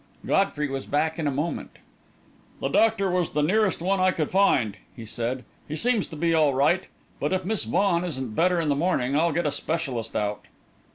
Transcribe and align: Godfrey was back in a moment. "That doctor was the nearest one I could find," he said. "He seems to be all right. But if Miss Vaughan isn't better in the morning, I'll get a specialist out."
Godfrey 0.25 0.67
was 0.67 0.87
back 0.87 1.19
in 1.19 1.27
a 1.27 1.29
moment. 1.29 1.77
"That 2.59 2.71
doctor 2.71 3.11
was 3.11 3.29
the 3.29 3.43
nearest 3.43 3.81
one 3.81 3.99
I 3.99 4.09
could 4.09 4.31
find," 4.31 4.77
he 4.95 5.05
said. 5.05 5.43
"He 5.67 5.75
seems 5.75 6.07
to 6.07 6.15
be 6.15 6.33
all 6.33 6.55
right. 6.55 6.85
But 7.19 7.33
if 7.33 7.45
Miss 7.45 7.65
Vaughan 7.65 8.03
isn't 8.03 8.33
better 8.35 8.59
in 8.59 8.69
the 8.69 8.75
morning, 8.75 9.15
I'll 9.15 9.31
get 9.31 9.45
a 9.45 9.51
specialist 9.51 10.15
out." 10.15 10.45